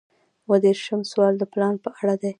[0.45, 2.29] اووه دېرشم سوال د پلان په اړه دی.